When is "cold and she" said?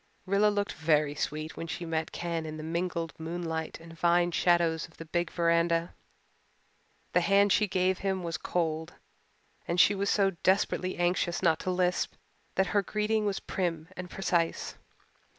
8.39-9.93